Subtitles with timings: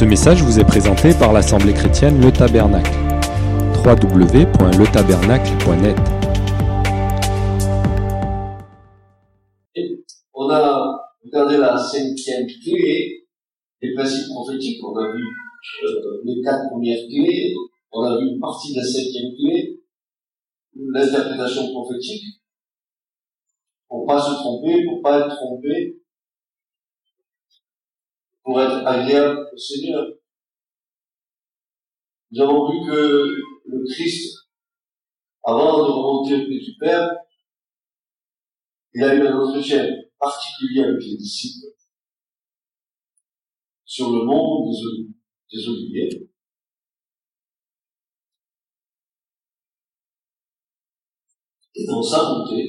[0.00, 2.90] Ce message vous est présenté par l'Assemblée chrétienne Le Tabernacle.
[3.84, 5.96] www.letabernacle.net
[10.32, 13.26] On a regardé la cinquième clé,
[13.82, 14.82] les principes prophétiques.
[14.82, 15.22] On a vu
[15.84, 17.54] euh, les quatre premières clés.
[17.92, 19.82] On a vu une partie de la septième clé,
[20.76, 22.24] l'interprétation prophétique.
[23.86, 25.99] Pour pas se tromper, pour pas être trompé,
[28.50, 30.04] pour être agréable au Seigneur.
[32.32, 33.28] Nous avons vu que
[33.66, 34.48] le Christ,
[35.44, 37.08] avant de remonter auprès du Père,
[38.92, 39.86] il a eu un entretien
[40.18, 41.76] particulier avec les disciples
[43.84, 44.74] sur le monde
[45.52, 46.28] des oliviers.
[51.76, 52.66] Et dans sa montée,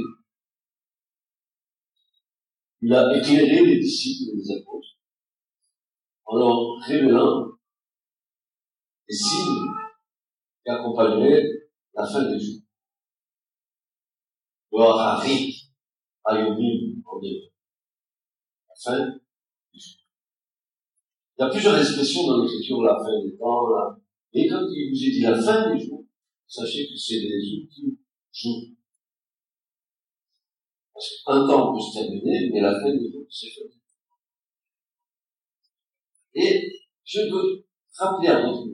[2.81, 4.90] il a éclairé les disciples et les apôtres
[6.25, 7.51] en leur révélant
[9.07, 9.71] les signes
[10.63, 11.43] qui accompagneraient
[11.93, 12.61] la fin des jours.
[14.71, 15.51] Gloire à hébreu.
[18.69, 20.01] La fin des jours.
[21.37, 23.97] Il y a plusieurs expressions dans l'écriture, la fin des temps, là.
[24.33, 26.05] Et quand il vous est dit la fin des jours,
[26.47, 27.97] sachez que c'est les ultimes
[28.31, 28.69] jours.
[30.93, 33.80] Parce qu'un temps peut se terminer, mais la fin des jours, c'est fini.
[36.33, 36.71] Et
[37.03, 37.65] je veux
[37.97, 38.71] rappeler à votre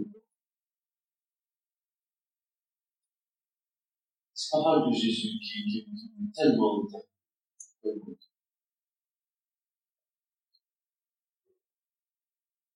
[4.52, 6.88] pas mal de Jésus qui, qui tellement de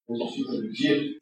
[0.08, 1.20] Je suis lui dire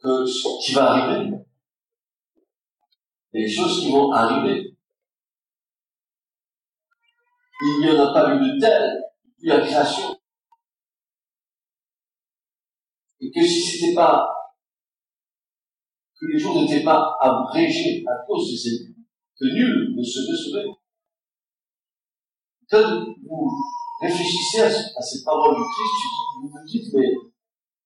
[0.00, 1.38] que ce qui va arriver,
[3.32, 4.76] les choses qui vont arriver,
[7.60, 9.07] il n'y en a pas eu de tel depuis
[9.42, 10.18] la création.
[13.20, 14.28] Et que si c'était pas,
[16.18, 18.94] que les jours n'étaient pas abrégés à cause de ces
[19.38, 20.66] que nul ne se sauver.
[22.68, 23.50] Quand vous
[24.02, 26.04] réfléchissez à, ces paroles du Christ,
[26.42, 27.14] vous vous dites, mais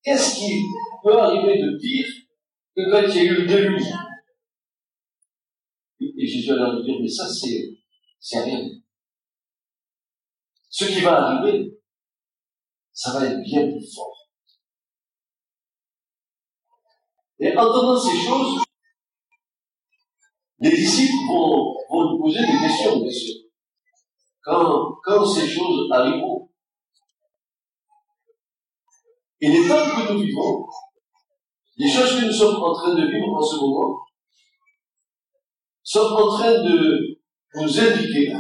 [0.03, 0.65] qu'est-ce qui
[1.03, 2.07] peut arriver de pire
[2.75, 3.93] que quand il y a eu le déluge?
[6.01, 7.79] Et, Jésus a l'air de dire, mais ça, c'est,
[8.19, 8.82] c'est rien
[10.73, 11.79] ce qui va arriver,
[12.93, 14.31] ça va être bien plus fort.
[17.39, 18.63] Et en entendant ces choses,
[20.61, 23.35] les disciples vont, nous poser des questions, bien sûr.
[24.41, 26.51] Quand, quand ces choses arriveront.
[29.43, 30.67] Et les temps que nous vivons,
[31.77, 33.99] les choses que nous sommes en train de vivre en ce moment,
[35.83, 37.21] sont en train de
[37.57, 38.33] nous indiquer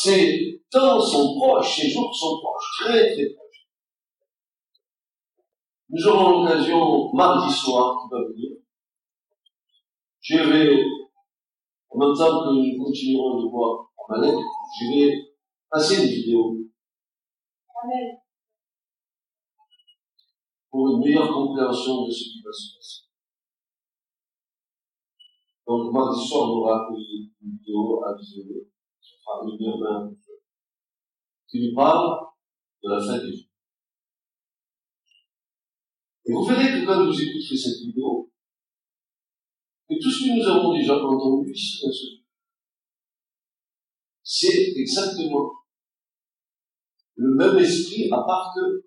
[0.00, 3.68] ces temps sont proches, ces jours sont proches, très très proches.
[5.90, 8.50] Nous aurons l'occasion mardi soir qui va venir.
[10.20, 10.84] Je vais,
[11.88, 14.38] en même temps que nous continuerons de voir en manette,
[14.78, 15.34] je vais
[15.68, 16.58] passer une vidéo.
[17.82, 18.18] Amen.
[20.70, 23.02] Pour une meilleure compréhension de ce qui va se passer.
[25.66, 28.68] Donc, mardi soir, on aura une vidéo à visionner
[29.28, 29.44] par
[31.48, 32.18] qui nous parle
[32.82, 33.46] de la fin des jours.
[36.24, 38.30] Et vous verrez que quand vous écouterez cette vidéo,
[39.88, 42.18] que tout ce que nous avons déjà entendu ici dans ce
[44.30, 45.52] c'est exactement
[47.14, 48.86] le même esprit, à part que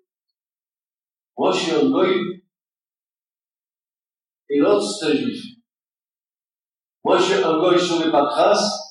[1.36, 2.44] moi je suis un goy
[4.48, 5.42] et l'autre c'est un juif.
[7.02, 8.81] Moi je suis un goy sur les grâce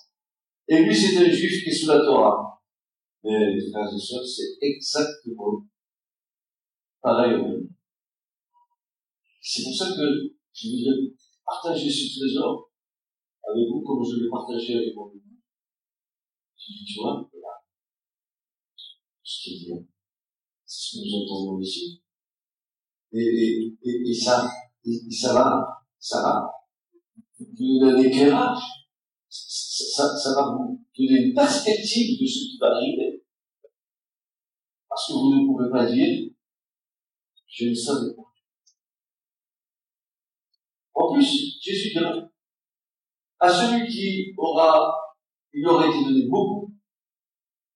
[0.71, 2.63] et lui, c'est un juif qui est sous la Torah.
[3.25, 5.67] Mais, frères et sœurs, c'est exactement
[7.01, 7.43] pareil.
[9.41, 11.13] C'est pour ça que je voudrais
[11.45, 12.71] partager ce trésor
[13.43, 15.41] avec vous comme je l'ai partagé avec mon ami.
[16.57, 17.65] Je dis, tu vois, voilà.
[19.23, 19.85] Ce qui est bien.
[20.65, 22.01] C'est ce que nous entendons ici.
[23.11, 24.49] Et, et, et, ça,
[24.85, 26.49] et, ça va, ça va
[27.37, 28.80] vous donner un éclairage
[29.31, 33.23] ça, ça, va vous donner une perspective de ce qui va arriver.
[34.89, 36.29] Parce que vous ne pouvez pas dire,
[37.47, 38.23] je ne savais pas.
[40.93, 42.05] En plus, Jésus dit
[43.39, 44.93] à celui qui aura,
[45.53, 46.73] il aurait été donné beaucoup,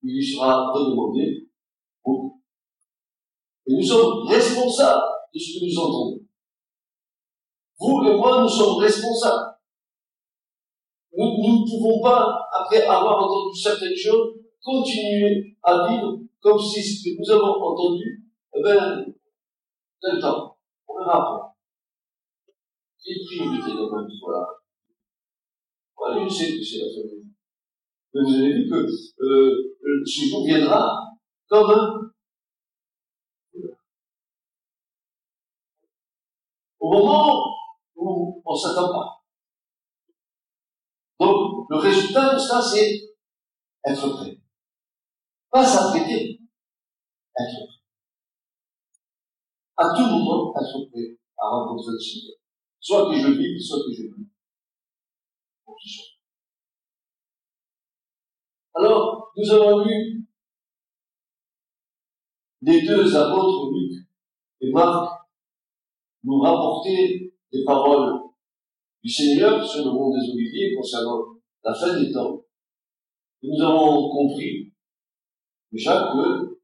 [0.03, 1.49] il lui sera redemandé
[2.03, 2.43] beaucoup.
[3.65, 6.19] Et nous sommes responsables de ce que nous entendons.
[7.79, 9.54] Vous et moi, nous sommes responsables.
[11.17, 17.03] Nous, ne pouvons pas, après avoir entendu certaines choses, continuer à vivre comme si ce
[17.03, 18.23] que nous avons entendu,
[18.55, 19.05] eh ben,
[20.01, 20.57] tel temps,
[20.87, 21.51] on verra après.
[23.07, 24.47] Une priorité dans ma vie, voilà.
[25.95, 26.85] Voilà, une c'est c'est la.
[28.13, 28.87] Mais vous avez vu que
[29.23, 29.73] euh,
[30.05, 31.03] ce jour viendra
[31.47, 32.05] comme un
[36.79, 37.43] au moment
[37.95, 39.14] où on ne s'attend pas.
[41.19, 43.15] Donc, le résultat de ça, c'est
[43.85, 44.37] être prêt.
[45.49, 46.41] Pas s'apprêter,
[47.37, 47.81] être prêt.
[49.77, 52.35] À tout moment, être prêt à rencontrer le Seigneur.
[52.79, 54.29] Soit que je vive, soit que je vis.
[58.73, 60.27] Alors, nous avons vu
[62.61, 64.05] les deux apôtres, Luc
[64.61, 65.27] et Marc,
[66.23, 68.24] nous rapporter des paroles
[69.05, 71.25] du Seigneur sur le monde des Oliviers concernant
[71.63, 72.43] la fin des temps.
[73.43, 74.73] nous avons compris
[75.71, 76.57] déjà que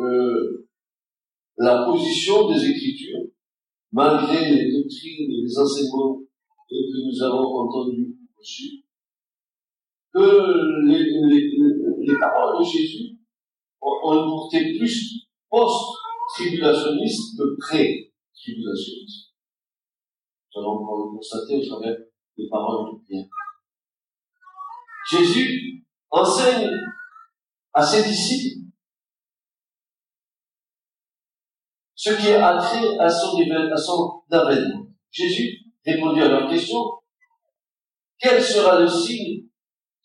[0.00, 0.68] euh,
[1.58, 3.26] la position des Écritures,
[3.90, 6.20] malgré les doctrines et les enseignements
[6.68, 8.84] que nous avons entendus reçus,
[10.14, 13.18] que les, les, paroles de Jésus
[13.82, 19.29] ont une portée plus post-tribulationniste que pré-tribulationniste.
[20.54, 21.96] Nous allons le constater au travers
[22.36, 23.26] des paroles de Pierre.
[25.10, 26.70] Jésus enseigne
[27.72, 28.60] à ses disciples
[31.94, 34.86] ce qui a trait à son, à son avènement.
[35.10, 36.78] Jésus répondit à leur question,
[38.18, 39.44] quel sera le signe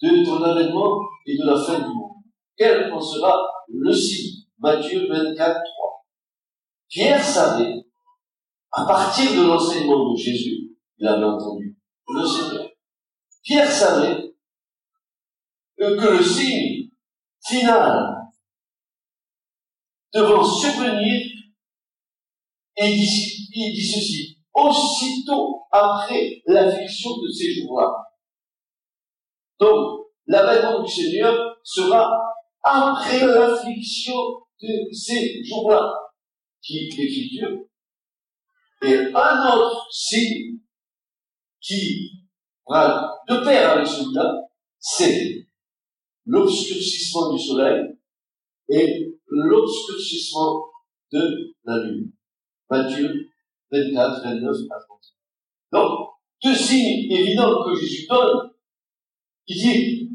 [0.01, 2.17] de ton avènement et de la fin du monde?
[2.57, 4.43] Quel en sera le signe?
[4.59, 6.05] Matthieu 24, 3.
[6.89, 7.84] Pierre savait,
[8.77, 11.77] à partir de l'enseignement de Jésus, il avait entendu
[12.09, 12.69] le Seigneur.
[13.41, 14.35] Pierre savait
[15.77, 16.89] que le signe
[17.47, 18.17] final
[20.13, 21.21] devant survenir
[22.77, 27.89] et il dit, ceci, aussitôt après l'affliction de ces jours-là.
[29.57, 32.11] Donc, l'avènement du Seigneur sera
[32.61, 34.15] après l'affliction
[34.61, 35.93] de ces jours-là,
[36.61, 37.65] qui l'Écriture.
[38.85, 40.59] Et un autre signe
[41.59, 42.11] qui
[42.67, 44.43] va de pair avec celui-là,
[44.77, 45.47] c'est
[46.27, 47.97] l'obscurcissement du soleil
[48.69, 50.65] et l'obscurcissement
[51.11, 52.11] de la lune.
[52.69, 53.27] Matthieu
[53.71, 54.99] 24, 29 à 30.
[55.71, 56.09] Donc,
[56.43, 58.51] deux signes évidents que Jésus donne.
[59.47, 60.11] Il dit,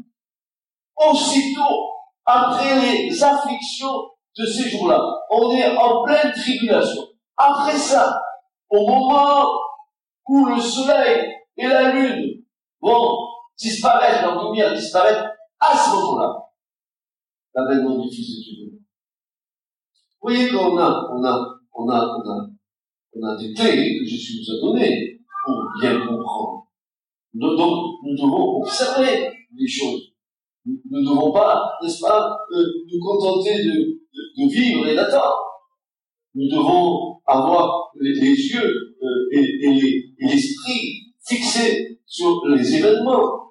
[0.95, 1.89] aussitôt
[2.23, 7.09] après les afflictions de ces jours-là, on est en pleine tribulation.
[7.35, 8.21] Après ça,
[8.71, 9.47] au moment
[10.27, 12.43] où le soleil et la lune
[12.81, 13.17] vont
[13.57, 15.29] disparaître, la lumière disparaître,
[15.59, 16.49] à ce moment-là,
[17.53, 18.71] l'avènement du Fils de Dieu.
[20.21, 22.47] Vous voyez qu'on a, on a, on a, on a,
[23.13, 26.67] on a des clés que Jésus nous a données pour bien comprendre.
[27.33, 30.11] Donc, nous devons observer les choses.
[30.65, 33.99] Nous ne devons pas, n'est-ce pas, euh, nous contenter de,
[34.37, 35.39] de, vivre et d'attendre.
[36.35, 43.41] Nous devons avoir les, yeux euh, et, l'esprit fixés sur les événements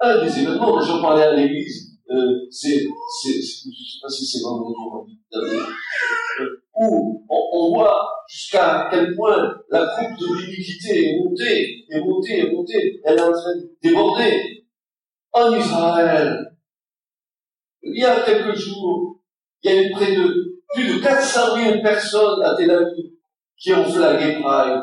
[0.00, 5.06] un des événements, j'en parlais à l'église, euh, c'est, je sais pas si c'est vraiment
[5.32, 5.64] euh,
[6.76, 12.38] où on, on voit jusqu'à quel point la coupe de l'iniquité est montée, est montée,
[12.40, 14.66] est montée, elle est en train de déborder.
[15.32, 16.56] En Israël,
[17.82, 19.20] il y a quelques jours,
[19.64, 23.12] il y a eu près de plus de 400 000 personnes à Tel Aviv
[23.56, 24.82] qui ont flagué Pride.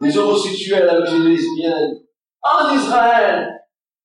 [0.00, 2.02] Les homosexuels avec les lesbiennes.
[2.42, 3.48] En Israël,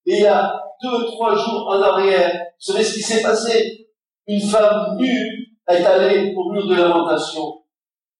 [0.06, 3.88] et il y a deux, trois jours en arrière, vous savez ce qui s'est passé?
[4.28, 7.64] Une femme nue est allée au mur de lamentation.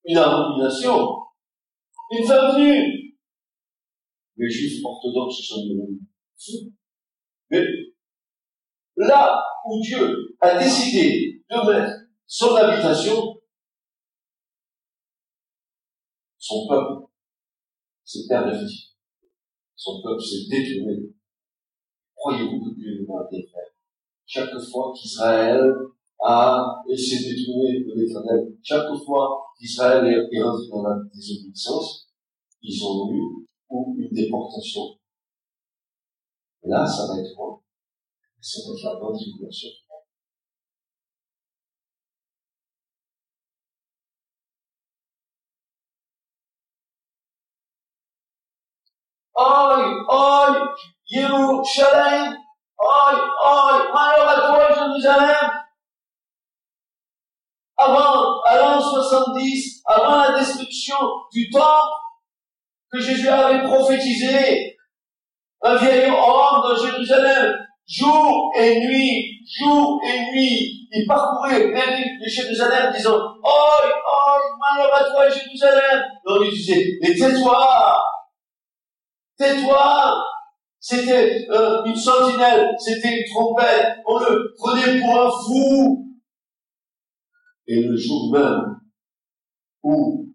[0.04, 1.16] Une abomination.
[2.10, 3.16] Une femme nue.
[4.36, 6.00] Les juifs orthodoxes sont devenus
[7.50, 7.62] Mais
[8.96, 13.40] là où Dieu a décidé de son habitation,
[16.38, 17.06] son peuple
[18.04, 18.94] s'est perverti.
[19.76, 21.12] Son peuple s'est détourné
[22.22, 23.74] croyez-vous que Dieu va défaire
[24.24, 25.60] Chaque fois qu'Israël
[26.24, 32.08] a essayé de détourner de l'éternel, chaque fois qu'Israël est rentré dans la désobéissance,
[32.62, 34.82] ils ont eu ou une déportation.
[36.62, 37.60] Là, ça va être quoi?
[38.40, 39.18] Ça va être la grande.
[49.34, 50.62] Aïe, aïe,
[51.10, 52.36] Yerushalayim,
[52.78, 55.50] aïe, aïe, malheur à toi, Jérusalem.
[57.76, 60.96] Avant, l'an 70, avant la destruction
[61.32, 61.92] du temple,
[62.92, 64.76] que Jésus avait prophétisé,
[65.62, 67.54] un vieil homme dans Jérusalem,
[67.88, 74.38] jour et nuit, jour et nuit, il parcourait les rues de Jérusalem disant, Oi, oi,
[74.60, 76.02] malheur à toi Jérusalem.
[76.26, 78.01] Non, il disait, mais tais-toi,
[79.36, 80.14] tais-toi.
[80.84, 86.18] C'était euh, une sentinelle, c'était une trompette, on le prenait pour un fou.
[87.68, 88.80] Et le jour même
[89.84, 90.34] où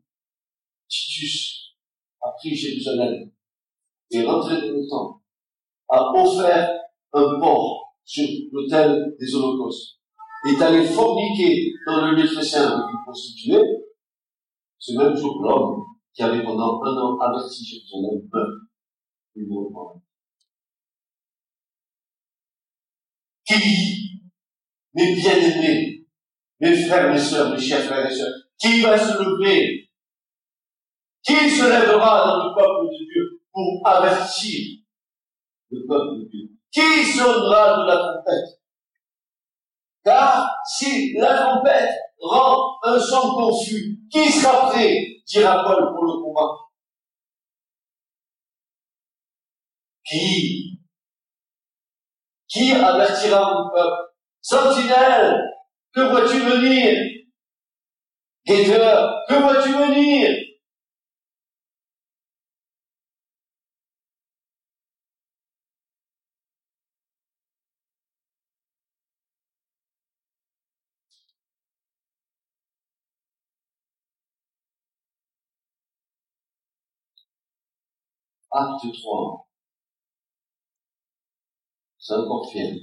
[0.87, 1.75] Titus
[2.21, 3.29] a pris Jérusalem
[4.11, 5.21] et rentré dans le temple,
[5.89, 6.79] a offert
[7.11, 9.99] un port sur l'autel des holocaustes,
[10.47, 13.67] est allé forniquer dans le lieu saint qu'il constituait,
[14.79, 18.67] ce même jour l'homme qui avait pendant un an averti Jérusalem meurt.
[23.45, 24.21] Qui,
[24.93, 26.07] mes bien-aimés,
[26.59, 29.89] mes frères, mes sœurs, mes chers frères et sœurs, qui va se lever?
[31.23, 34.79] Qui se lèvera dans le peuple de Dieu pour avertir
[35.69, 36.49] le peuple de Dieu?
[36.71, 38.61] Qui sonnera de la trompette
[40.03, 46.23] Car si la trompette rend un son confus, qui sera prêt, dira Paul, pour le
[46.23, 46.66] combat
[50.07, 50.79] Qui?
[52.47, 54.13] Qui avertira mon peuple?
[54.41, 55.35] Sentinelle,
[55.93, 56.95] que vois-tu venir?
[58.45, 60.29] Guetteur, que vois-tu venir?
[78.51, 79.46] Acte 3.
[82.07, 82.73] C'est encore fier.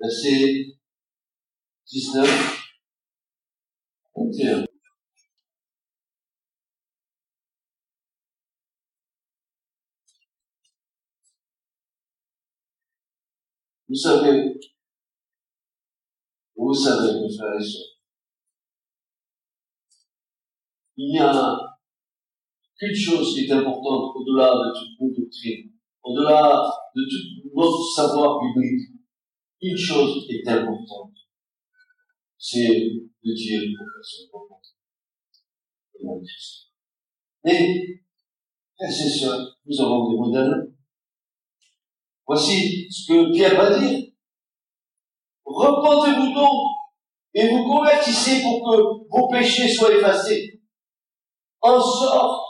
[0.00, 0.78] Verset
[1.86, 2.26] 19,
[4.16, 4.66] 21.
[13.86, 14.58] Vous savez,
[16.56, 17.98] vous savez, mes frères et sœurs,
[20.96, 21.76] il y a
[22.78, 25.69] qu'une chose qui est importante au-delà de toute doctrine,
[26.02, 28.88] au-delà de tout notre savoir biblique.
[29.62, 31.12] Une chose est importante,
[32.38, 32.68] c'est
[33.22, 33.62] de dire
[34.30, 36.22] pour son nom.
[37.44, 38.02] Et,
[38.80, 40.74] et sœurs, nous avons des modèles.
[42.26, 44.08] Voici ce que Pierre va dire.
[45.44, 46.70] Repentez-vous donc
[47.34, 50.62] et vous convertissez pour que vos péchés soient effacés.
[51.60, 52.49] En sorte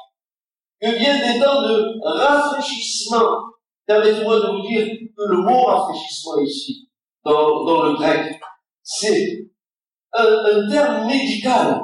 [0.81, 3.43] que viennent des temps de rafraîchissement.
[3.87, 6.89] Permettez-moi de vous dire que le mot rafraîchissement ici,
[7.25, 8.41] dans, le grec,
[8.83, 9.51] c'est
[10.13, 11.83] un, terme médical.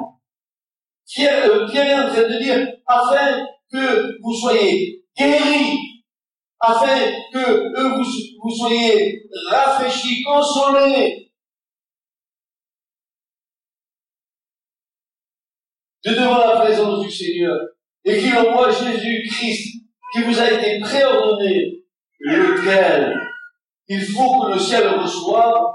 [1.05, 5.77] Pierre, euh, est en train de dire, afin que vous soyez guéris,
[6.59, 8.03] afin que euh, vous,
[8.43, 11.31] vous soyez rafraîchis, consolés,
[16.03, 17.57] de devant la présence du Seigneur
[18.07, 19.83] et qu'il envoie Jésus-Christ
[20.13, 21.83] qui vous a été préordonné,
[22.19, 23.19] lequel
[23.89, 25.65] il faut que le ciel reçoive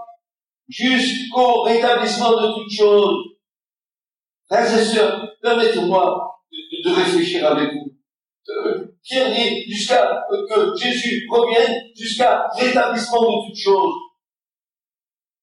[0.67, 3.23] jusqu'au rétablissement de toutes choses.
[4.47, 6.41] Frères et sœurs, permettez-moi
[6.85, 7.93] de, réfléchir avec vous.
[8.49, 13.95] Euh, Pierre dit jusqu'à que Jésus revienne jusqu'à rétablissement de toutes choses.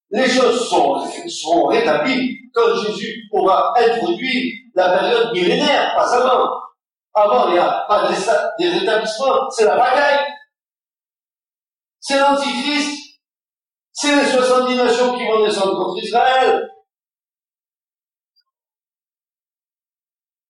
[0.09, 6.49] Les choses seront rétablies quand Jésus aura introduit la période millénaire, pas avant.
[7.19, 10.25] Avant, il n'y a pas de rétablissement, c'est la bagaille.
[11.99, 13.19] C'est l'antichrist.
[13.91, 16.69] C'est les 70 nations qui vont descendre contre Israël.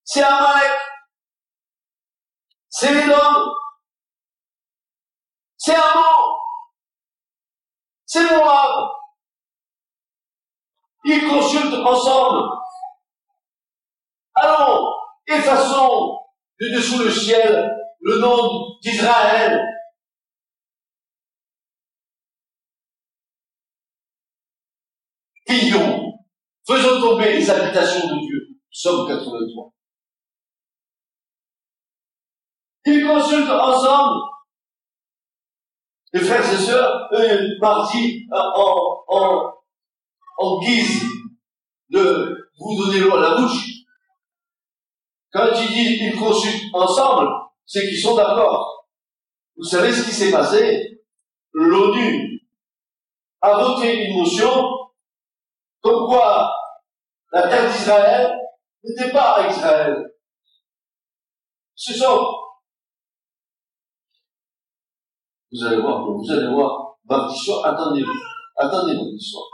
[0.04, 0.80] C'est Amalek.
[2.70, 3.52] C'est les hommes.
[5.58, 6.38] C'est Ammon.
[8.06, 8.92] C'est Moab.
[11.06, 12.48] Ils consultent ensemble.
[14.36, 14.94] Allons,
[15.26, 16.29] effaçons
[16.60, 17.70] de dessous le ciel
[18.02, 19.66] le nom d'Israël.
[25.46, 26.14] Pillons,
[26.68, 28.48] faisons tomber les habitations de Dieu.
[28.72, 29.74] Somme 83.
[32.86, 34.22] Ils consultent ensemble.
[36.14, 39.54] Les frères et sœurs, eux, mardi, en, en,
[40.38, 41.04] en guise
[41.90, 43.79] de vous donner l'eau à la bouche,
[45.32, 47.30] quand il dit qu'ils consultent ensemble,
[47.66, 48.88] c'est qu'ils sont d'accord.
[49.56, 51.04] Vous savez ce qui s'est passé?
[51.54, 52.42] L'ONU
[53.42, 54.50] a voté une motion
[55.82, 56.52] comme quoi
[57.32, 58.40] la terre d'Israël
[58.84, 60.14] n'était pas Israël.
[61.76, 62.36] Ce sont,
[65.52, 68.04] vous allez voir, vous allez voir, mardi soir, attendez,
[68.58, 69.46] attendez mardi soir,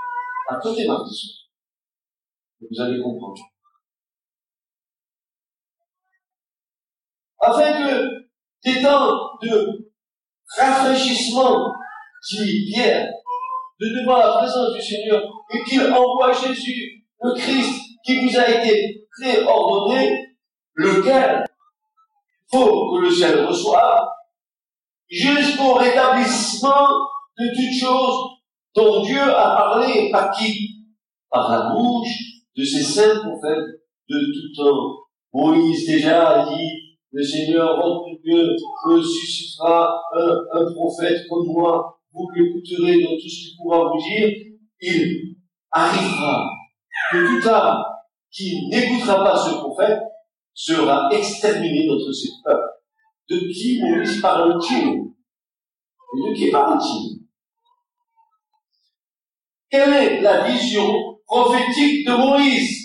[0.50, 1.50] attendez mardi soir.
[2.62, 3.42] Vous allez comprendre.
[7.46, 8.26] Afin que
[8.64, 9.92] des temps de
[10.58, 11.72] rafraîchissement,
[12.32, 13.12] dit Pierre,
[13.80, 15.22] de devant la présence du Seigneur,
[15.52, 20.38] et qu'il envoie Jésus, le Christ, qui vous a été préordonné,
[20.74, 21.46] lequel
[22.52, 24.08] faut que le ciel reçoive,
[25.10, 26.88] jusqu'au rétablissement
[27.38, 28.30] de toutes choses
[28.76, 30.72] dont Dieu a parlé par qui?
[31.30, 32.18] Par la bouche
[32.56, 34.96] de ses saints prophètes de tout temps.
[35.34, 36.85] Moïse déjà a dit,
[37.16, 38.46] le Seigneur, votre Dieu,
[38.84, 44.36] ressuscitera un, un prophète comme moi, vous l'écouterez dans tout ce qu'il pourra vous dire,
[44.82, 45.36] il
[45.72, 46.46] arrivera.
[47.12, 47.86] Que toute âme
[48.30, 50.02] qui n'écoutera pas ce prophète
[50.54, 52.12] sera exterminé notre
[52.44, 52.68] peuple.
[53.30, 54.88] De qui Moïse parle-t-il?
[54.88, 57.22] Et de qui parle-t-il?
[59.70, 60.94] Quelle est la vision
[61.26, 62.85] prophétique de Moïse?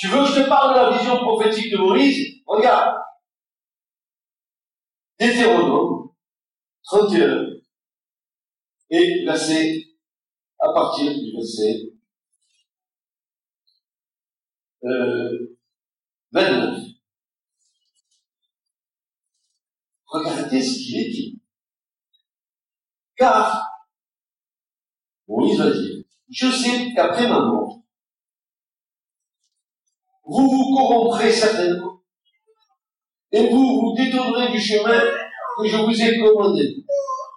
[0.00, 2.42] Tu veux que je te parle de la vision prophétique de Moïse?
[2.46, 3.02] Regarde.
[5.18, 6.08] Deutéronome
[6.84, 7.50] 31
[8.88, 9.84] et verset
[10.58, 11.92] à partir du verset
[14.84, 15.58] euh,
[16.32, 16.80] 29.
[20.06, 21.42] Regardez ce qu'il est dit.
[23.16, 23.68] Car,
[25.28, 27.79] Moïse va dire, je sais qu'après ma mort,
[30.30, 32.00] vous vous corromprez certainement,
[33.32, 35.00] et vous vous détournerez du chemin
[35.58, 36.84] que je vous ai commandé.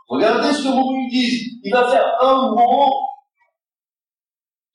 [0.07, 1.59] Regardez ce que Moïse dit.
[1.63, 2.93] Il va faire un mot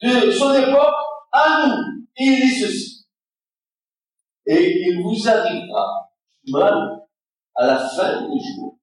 [0.02, 0.94] de son époque
[1.32, 2.06] à nous.
[2.16, 3.06] Il dit ceci.
[4.46, 6.10] Et il vous arrivera
[6.48, 7.06] mal
[7.54, 8.78] à la fin des jours.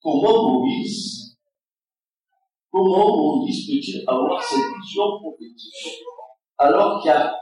[0.00, 1.36] Comment Moïse,
[2.70, 6.04] comment Moïse peut-il avoir cette vision prophétique?
[6.58, 7.34] Alors qu'il y a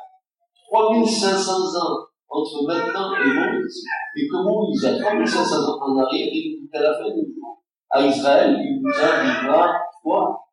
[0.70, 3.84] 3500 ans entre maintenant et Moïse,
[4.16, 8.04] et que Moïse a 3500 ans en arrière, et à la fin des jours, à
[8.04, 9.72] Israël, il vous arrivera
[10.02, 10.48] quoi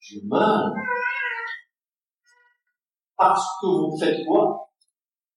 [0.00, 0.72] Du mal.
[3.16, 4.70] Parce que vous faites quoi?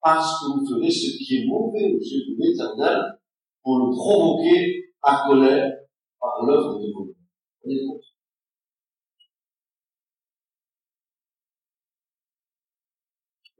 [0.02, 3.20] Parce que vous ferez ce qui est mauvais aux yeux de l'Éternel
[3.62, 5.74] pour le provoquer à colère
[6.20, 8.00] par l'œuvre de vos mains.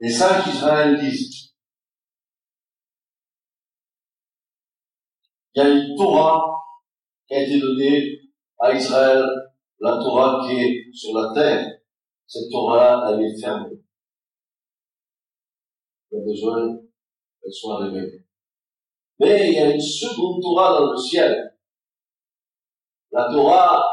[0.00, 1.54] Les sages d'Israël disent,
[5.54, 6.40] il y a une Torah
[7.26, 8.20] qui a été donnée
[8.60, 9.24] à Israël,
[9.80, 11.80] la Torah qui est sur la terre.
[12.26, 13.78] Cette Torah-là, elle est fermée
[16.10, 16.78] il y a besoin
[17.40, 18.24] qu'elle soit révélée.
[19.20, 21.56] Mais il y a une seconde Torah dans le ciel.
[23.10, 23.84] La Torah,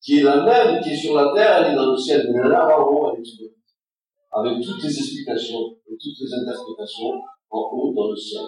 [0.00, 2.28] qui est la même, qui est sur la terre, elle est dans le ciel.
[2.32, 3.46] Mais là, en haut, elle est sur
[4.30, 8.44] Avec toutes les explications et toutes les interprétations en haut dans le ciel.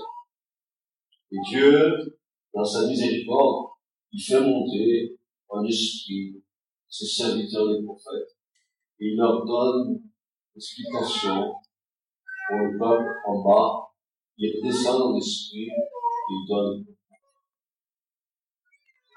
[1.33, 2.19] Et Dieu,
[2.53, 3.71] dans sa miséricorde,
[4.12, 6.43] il fait monter en esprit
[6.88, 8.37] ses serviteurs les prophètes.
[8.99, 10.03] Et il leur donne
[10.55, 11.55] l'explication
[12.49, 13.90] pour le peuple en bas,
[14.37, 15.69] il descend dans l'esprit,
[16.31, 16.85] il donne.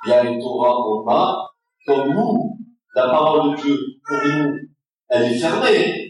[0.06, 1.50] Il y a une Torah en bas,
[1.86, 2.60] comme nous,
[2.94, 4.60] la parole de Dieu, pour nous,
[5.10, 6.03] elle est fermée.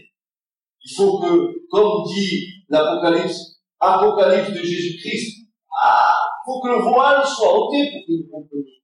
[0.84, 5.48] Il faut que, comme dit l'Apocalypse, Apocalypse de Jésus-Christ,
[5.80, 8.80] ah, faut que le voile soit ôté pour que nous comprenions.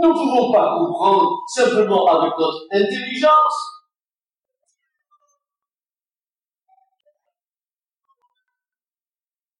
[0.00, 3.78] Nous ne pouvons pas comprendre simplement avec notre intelligence,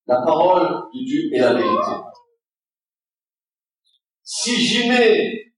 [0.09, 1.92] La parole de Dieu est la vérité.
[4.23, 5.53] Si j'y mets,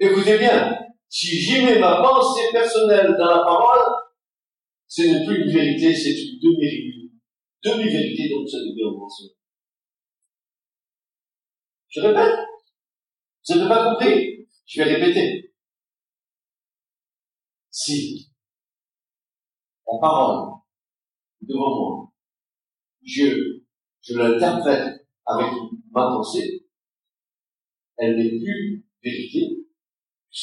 [0.00, 0.76] écoutez bien,
[1.08, 3.94] si j'y mets ma pensée personnelle dans la parole,
[4.86, 7.12] ce n'est plus une vérité, c'est une demi-vérité.
[7.62, 9.30] Demi-vérité, donc ça devient un mensonge.
[11.88, 12.38] Je répète.
[13.48, 14.48] Vous n'avez pas compris?
[14.66, 15.54] Je vais répéter.
[17.70, 18.30] Si
[19.86, 20.58] la parole
[21.40, 22.12] devant moi
[23.02, 23.62] je,
[24.02, 25.52] je l'interprète avec
[25.90, 26.66] ma pensée,
[27.96, 29.47] elle n'est plus vérité,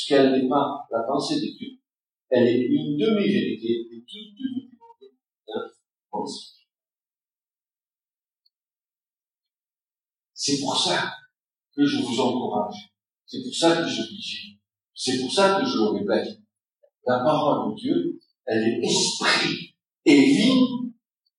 [0.06, 1.70] puisqu'elle n'est pas la pensée de Dieu.
[2.30, 5.18] Elle est une demi-vérité, et toute demi-vérité.
[5.50, 5.62] Hein.
[6.12, 6.56] pense.
[10.34, 11.12] C'est pour ça
[11.76, 12.94] que je vous encourage.
[13.26, 14.60] C'est pour ça que je dis.
[14.94, 16.40] C'est pour ça que je le répète.
[17.08, 20.62] La parole de Dieu, elle est esprit et vie.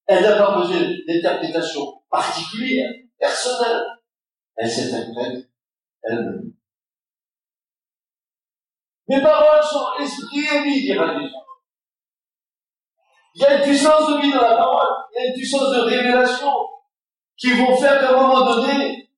[0.07, 3.83] Elle n'a pas besoin d'interprétation particulière, personnelle.
[4.55, 5.49] Elle s'interprète
[6.03, 6.56] elle-même.
[9.07, 11.13] Mes paroles sont esprit et vie, dira.
[13.35, 15.69] Il y a une puissance de vie dans la parole, il y a une puissance
[15.69, 16.51] de révélation
[17.37, 19.09] qui vont faire qu'à un moment donné,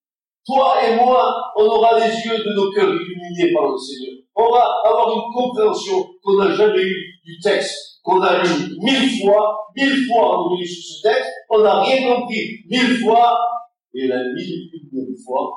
[0.45, 4.15] toi et moi, on aura les yeux de nos cœurs illuminés par le Seigneur.
[4.35, 9.21] On va avoir une compréhension qu'on n'a jamais eue du texte, qu'on a lu mille
[9.21, 13.37] fois, mille fois on lu sur ce texte, on n'a rien compris mille fois,
[13.93, 15.49] et la mille, une fois,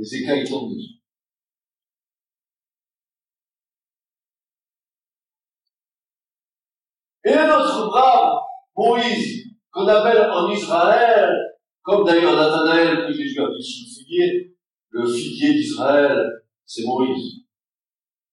[0.00, 0.72] les écailles tombent.
[7.22, 8.38] Et notre brave
[8.74, 11.30] Moïse, qu'on appelle en Israël,
[11.82, 14.56] comme d'ailleurs Nathanaël que Jésus a vu sous le figuier,
[14.88, 16.18] le figuier d'Israël,
[16.64, 17.44] c'est Moïse.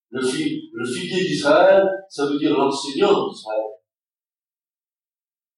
[0.10, 3.62] Le, figuier d'Israël, ça veut dire l'enseignant d'Israël.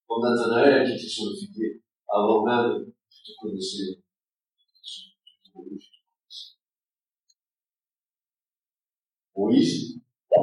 [0.07, 4.01] Comme Nathanaël qui était sur le figuier, avant même que tu te connaissais.
[9.39, 9.95] Moïse,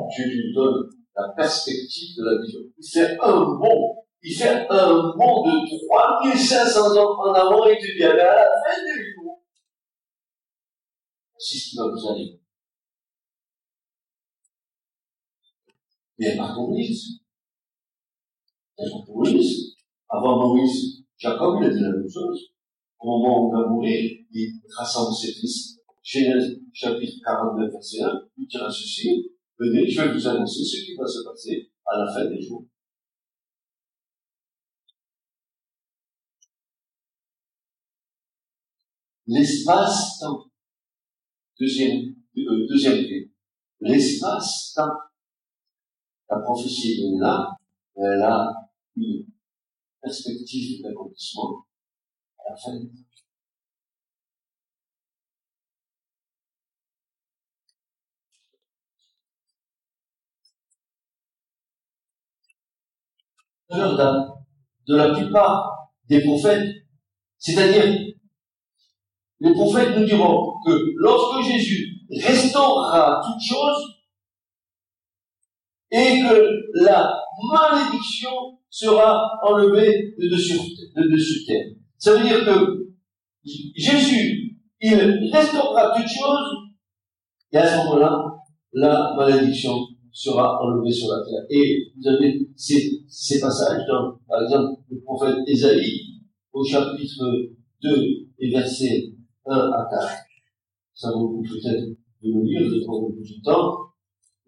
[0.09, 2.61] Dieu lui donne la perspective de la vision.
[2.79, 7.95] Il fait un bond, il fait un bond de 3500 ans en avant et tu
[7.95, 9.43] dis, à la fin du jour,
[11.39, 12.41] c'est ce qui va vous arriver.
[16.19, 17.21] Mais pas Moïse.
[19.09, 19.77] Moïse,
[20.09, 22.53] avant Moïse, Jacob, il a dit la même chose.
[22.99, 25.79] Au moment où il va mourir, il rassemble ses fils.
[26.03, 30.94] Genèse, chapitre 49, verset 1, il dira ceci, Venez, je vais vous annoncer ce qui
[30.94, 32.66] va se passer à la fin des jours.
[39.27, 40.51] L'espace-temps.
[41.59, 43.33] Deuxième, euh, deuxième clé.
[43.81, 44.99] L'espace-temps.
[46.29, 47.57] La prophétie est là,
[47.94, 48.53] elle a
[48.96, 49.27] une
[50.03, 51.66] perspective d'accomplissement
[52.38, 53.06] à la fin des jours.
[63.70, 66.68] De la plupart des prophètes.
[67.38, 68.14] C'est-à-dire,
[69.40, 73.96] les prophètes nous diront que lorsque Jésus restaurera toutes choses
[75.90, 80.59] et que la malédiction sera enlevée de dessus,
[80.96, 81.66] de dessus terre.
[81.98, 82.88] Ça veut dire que
[83.44, 86.66] Jésus, il restaurera toutes choses
[87.52, 88.24] et à ce moment-là,
[88.72, 89.79] la malédiction
[90.16, 91.44] sera enlevé sur la terre.
[91.50, 96.22] Et vous avez ces, passages dans, par exemple, le prophète Ésaïe,
[96.55, 97.22] au chapitre
[97.83, 99.12] 2 et versets
[99.44, 100.09] 1 à 4.
[100.94, 101.85] Ça vaut peut-être
[102.22, 103.76] de le lire, de prendre beaucoup de temps,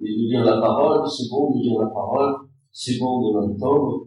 [0.01, 4.07] et de lire la parole, c'est bon de lire la parole, c'est bon de l'entendre,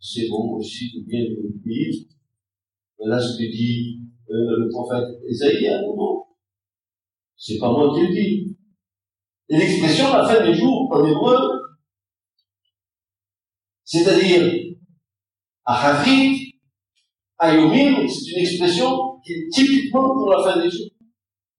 [0.00, 1.94] c'est bon aussi de bien le lire.
[2.98, 6.26] Voilà ce que dit euh, le prophète Ésaïe à un moment.
[7.36, 8.56] C'est pas moi qui le dis.
[9.52, 11.36] Et l'expression la fin des jours en hébreu,
[13.84, 14.50] c'est-à-dire
[15.66, 16.54] Ahavit,
[17.38, 20.88] Ayomim, c'est une expression qui est typiquement pour la fin des jours.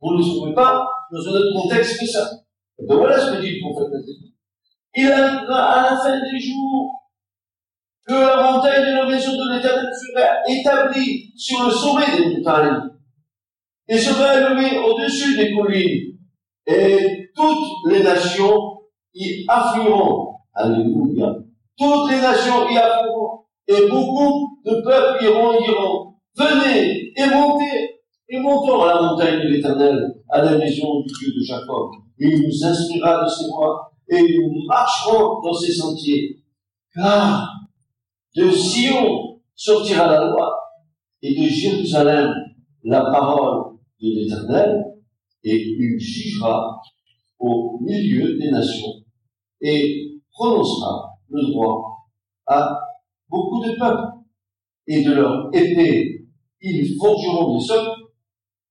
[0.01, 2.31] Vous ne trouvez pas dans un autre contexte que ça.
[2.79, 3.91] Et donc voilà ce que dit le prophète
[4.95, 7.11] Il a, à la fin des jours,
[8.07, 12.89] que la montagne de la maison de l'éternel serait établie sur le sommet des montagnes
[13.87, 16.17] et serait élevée au-dessus des collines.
[16.65, 18.81] Et toutes les nations
[19.13, 20.35] y afflueront.
[20.53, 21.35] Alléluia.
[21.77, 23.39] Toutes les nations y afflueront.
[23.67, 29.39] Et beaucoup de peuples iront et diront, venez et montez, et montons à la montagne
[29.41, 31.91] de l'éternel, à la maison du Dieu de Jacob.
[32.19, 36.39] Il nous inspirera de ses voies, et nous marcherons dans ses sentiers.
[36.93, 37.49] Car
[38.35, 40.53] de Sion sortira la loi,
[41.21, 42.33] et de Jérusalem
[42.83, 44.83] la parole de l'éternel,
[45.43, 46.81] et il jugera
[47.43, 49.03] au milieu des nations
[49.59, 52.07] et prononcera le droit
[52.47, 52.79] à
[53.29, 54.19] beaucoup de peuples.
[54.87, 56.25] Et de leur épée,
[56.61, 57.97] ils forgeront des socs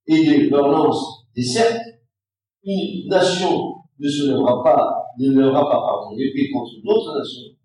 [0.06, 2.00] et de leur lance des cercles.
[2.64, 7.56] Une nation ne se lèvera pas, ne lèvera pas, pardon, l'épée contre d'autres nations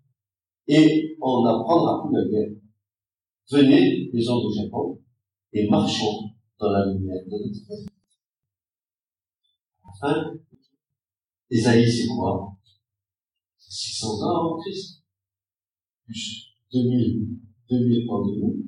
[0.66, 2.50] et on n'apprendra plus la guerre.
[3.50, 5.00] Venez, les hommes de Japon,
[5.52, 7.88] et marchons dans la lumière de notre
[9.84, 10.34] Enfin,
[11.50, 12.56] Esaïe, c'est quoi?
[13.56, 15.02] C'est 600 ans avant Christ.
[16.04, 17.38] Plus 2000,
[17.70, 18.66] 2000 ans de nous.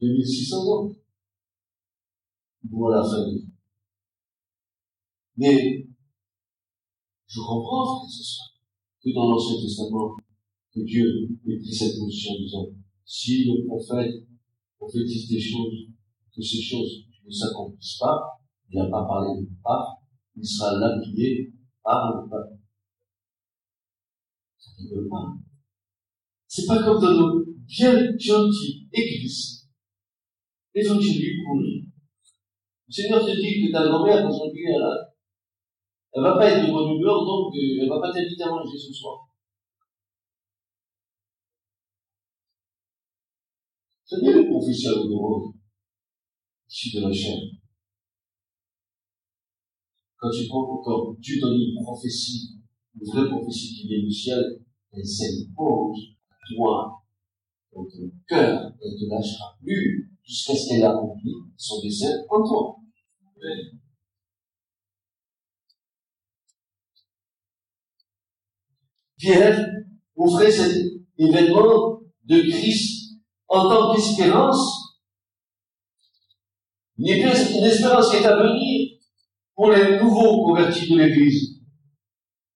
[0.00, 0.88] 2600 ans.
[2.64, 3.46] De vie.
[5.36, 5.88] Mais,
[7.26, 8.52] je comprends, que ce soit,
[9.02, 10.16] que dans l'Ancien Testament,
[10.74, 12.66] que Dieu ait cette position en disant,
[13.06, 14.26] si le prophète
[14.76, 15.88] prophétise des choses,
[16.34, 20.02] que ces choses ne s'accomplissent pas, il n'a pas parlé de part,
[20.36, 21.52] il sera lapidé
[26.46, 29.68] C'est pas comme dans nos bien gentilles églises
[30.74, 31.86] évangéliques pourries.
[32.88, 35.14] Le Seigneur te dit que ta grand-mère, aujourd'hui, elle a,
[36.12, 38.76] elle va pas être de bonne humeur, donc euh, elle va pas t'inviter à manger
[38.76, 39.28] ce soir.
[44.04, 45.54] C'est bien le professeur de rose,
[46.68, 47.57] issu de la chair.
[50.18, 52.58] Quand tu prends, quand Dieu donne une prophétie,
[52.94, 54.60] une vraie prophétie qui vient du ciel,
[54.92, 57.02] elle s'impose à toi,
[57.72, 62.76] dans ton cœur, elle te lâchera plus jusqu'à ce qu'elle accomplit son dessein en toi.
[69.16, 69.70] Pierre
[70.16, 70.84] offrait cet
[71.16, 74.98] événement de Christ en tant qu'espérance,
[76.98, 78.87] une espérance qui est à venir
[79.58, 81.58] pour les nouveaux convertis de l'Église.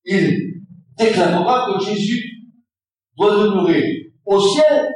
[0.05, 0.63] Il
[0.97, 2.23] déclarera que Jésus
[3.17, 4.89] doit demeurer au ciel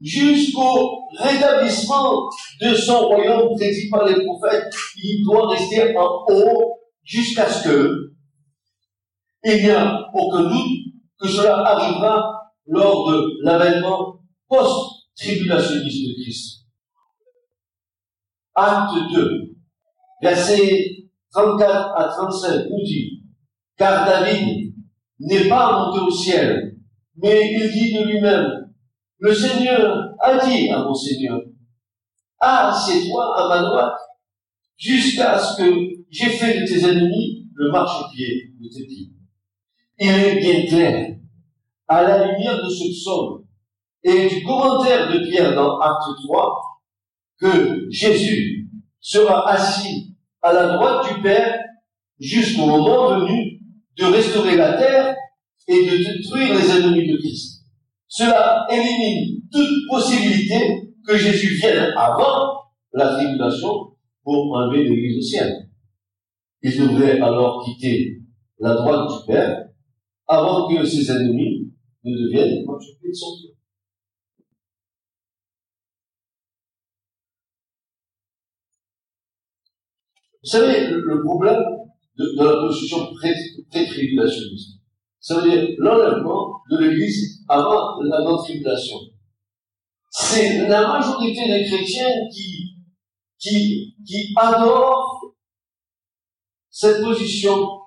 [0.00, 2.26] jusqu'au rétablissement
[2.62, 4.74] de son royaume prédit par les prophètes.
[4.96, 8.14] Il doit rester en haut jusqu'à ce que
[9.44, 10.78] il n'y a aucun doute
[11.20, 16.60] que cela arrivera lors de l'avènement post-tribulationniste de Christ.
[18.54, 19.54] Acte 2,
[20.22, 21.00] verset
[21.32, 23.22] 34 à 35 nous dit,
[23.76, 24.74] car David
[25.20, 26.76] n'est pas monté au ciel,
[27.16, 28.72] mais il dit de lui-même,
[29.18, 31.40] le Seigneur a dit à mon Seigneur,
[32.40, 33.98] assieds-toi à ma droite,
[34.76, 35.70] jusqu'à ce que
[36.10, 39.10] j'ai fait de tes ennemis le marchepied de tes pieds.
[39.98, 41.16] Il est bien clair,
[41.86, 43.44] à la lumière de ce psaume
[44.02, 46.56] et du commentaire de Pierre dans Acte 3,
[47.38, 50.09] que Jésus sera assis
[50.42, 51.58] à la droite du Père
[52.18, 53.60] jusqu'au moment venu
[53.96, 55.16] de restaurer la terre
[55.68, 57.64] et de détruire les ennemis de Christ.
[58.06, 62.60] Cela élimine toute possibilité que Jésus vienne avant
[62.92, 65.68] la tribulation pour enlever l'Église au ciel.
[66.62, 68.18] Il devrait alors quitter
[68.58, 69.66] la droite du Père
[70.26, 71.72] avant que ses ennemis
[72.04, 73.26] ne deviennent de son
[80.42, 81.62] Vous savez, le, problème
[82.16, 84.80] de, la position pré-tribulationniste,
[85.20, 88.96] ça veut dire l'enlèvement de l'Église avant la non-tribulation.
[90.10, 92.76] C'est la majorité des chrétiens qui,
[93.38, 95.34] qui, qui adorent
[96.70, 97.80] cette position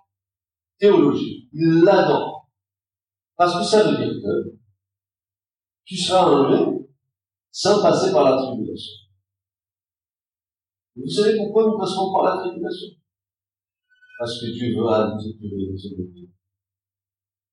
[0.78, 1.50] théologique.
[1.54, 2.50] Ils l'adorent.
[3.36, 4.58] Parce que ça veut dire que
[5.86, 6.88] tu seras enlevé
[7.52, 9.03] sans passer par la tribulation.
[10.96, 12.90] Vous savez pourquoi nous passons par la tribulation?
[14.20, 16.30] Parce que Dieu veut arrêter de.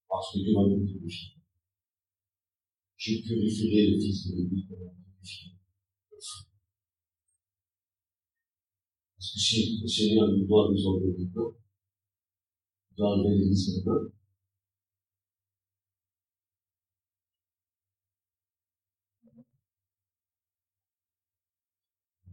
[0.09, 1.37] Parce que Dieu va nous purifier.
[2.96, 5.53] Je purifierai le Fils de l'Église pour purifier.
[9.16, 11.59] Parce que si le Seigneur nous doit nous enlever le peuple,
[12.90, 13.85] il doit enlever l'Église du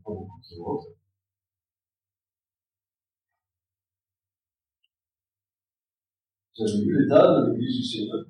[0.08, 0.14] Vous
[6.60, 8.24] avez vu l'état de l'église du Seigneur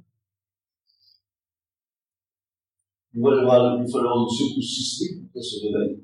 [3.13, 6.01] Il va y avoir, falloir une secousse sismique pour se réveille.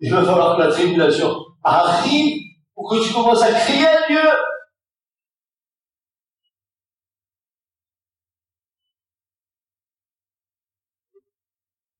[0.00, 1.28] Il va falloir que la tribulation
[1.62, 2.42] arrive
[2.74, 4.30] pour que tu commences à crier à Dieu.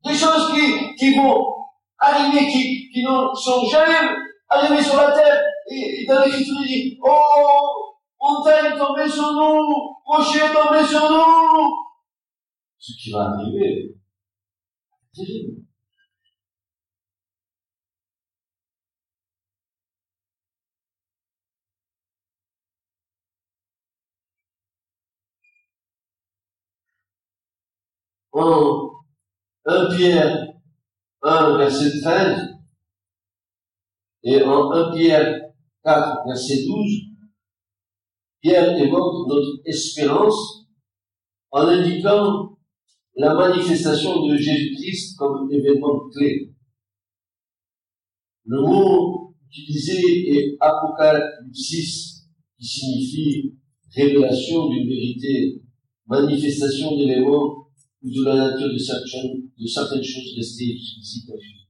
[0.05, 0.46] Des choses
[0.98, 1.54] qui, vont
[1.98, 4.09] arriver, qui, qui ne sont jamais
[4.48, 5.42] arrivées sur la terre.
[5.70, 11.87] Et, et dans l'écriture, il dit, oh, montagne tombée sur nous, rocher tombé sur nous.
[12.78, 13.96] Ce qui va arriver,
[15.12, 15.62] c'est terrible.
[28.38, 29.00] Oh,
[29.64, 30.56] 1 Pierre
[31.26, 32.54] 1, verset 13,
[34.22, 35.40] et en 1 Pierre
[35.84, 36.76] 4, verset 12,
[38.40, 40.68] Pierre évoque notre espérance
[41.50, 42.56] en indiquant
[43.16, 46.54] la manifestation de Jésus-Christ comme événement clé.
[48.44, 53.54] Le mot utilisé est apocalypsis, qui signifie
[53.96, 55.62] révélation d'une vérité,
[56.06, 57.65] manifestation d'éléments
[58.02, 61.68] ou de la nature de certaines, choses restées jusqu'ici cachées.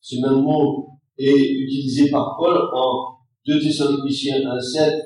[0.00, 5.00] Ce même mot est utilisé par Paul en 2 Thessaloniciens 1.7,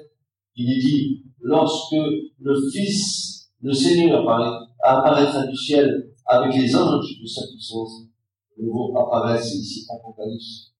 [0.57, 7.21] il est dit, lorsque le Fils, le Seigneur apparaît, apparaîtra du ciel avec les anges
[7.21, 8.03] de sa puissance,
[8.57, 10.73] le mot apparaît ici, Apocalypse.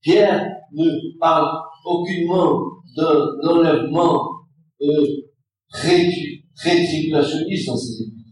[0.00, 1.48] Pierre ne parle
[1.84, 2.60] aucunement
[2.96, 4.28] d'un enlèvement
[4.82, 5.06] euh,
[5.70, 8.23] rétribulationniste dans ses écrits.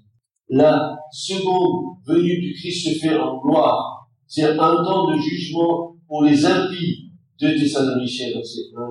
[0.54, 4.06] La seconde venue du Christ se fait en gloire.
[4.26, 7.10] C'est un temps de jugement pour les impies
[7.40, 8.82] de Thessaloniciens, verset 1,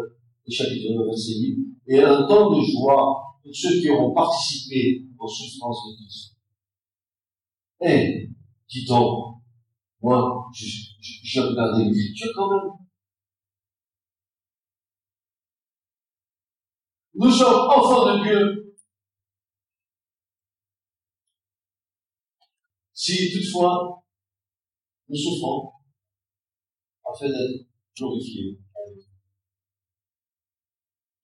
[0.48, 1.58] et chapitre 9, verset 8,
[1.90, 6.36] et un temps de joie pour ceux qui auront participé aux souffrances de Christ.
[7.82, 8.28] Eh,
[8.68, 9.36] dis donc,
[10.02, 12.72] moi, j'ai regardé l'écriture quand même.
[17.14, 18.71] Nous sommes enfants de Dieu.
[23.04, 24.04] Si toutefois
[25.10, 25.72] nous souffrons
[27.04, 27.66] afin d'être
[27.98, 28.60] glorifiés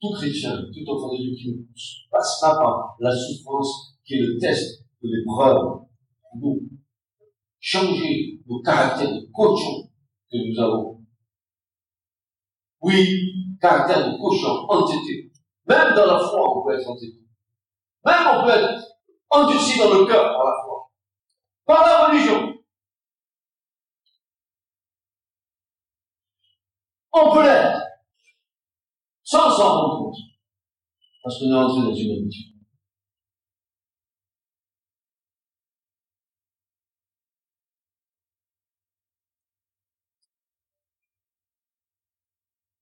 [0.01, 1.61] tout chrétien, tout enfant de Dieu qui ne
[2.09, 5.85] passera par la souffrance qui est le test de l'épreuve
[6.23, 6.67] pour nous
[7.59, 9.87] changer nos caractères de cochon
[10.31, 11.05] que nous avons.
[12.81, 15.31] Oui, caractère de cochon entêté.
[15.67, 17.21] Même dans la foi, on peut être entêté.
[18.03, 18.83] Même on peut être
[19.29, 20.66] endurci dans le cœur par la foi.
[21.67, 22.53] Par la religion.
[27.11, 27.81] On peut l'être.
[29.23, 30.15] Sans s'en rendre compte.
[31.21, 32.53] Parce qu'on est entré dans une habitude.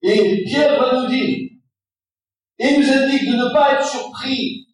[0.03, 1.49] Et Pierre va nous dire,
[2.59, 4.67] et nous indique de ne pas être surpris.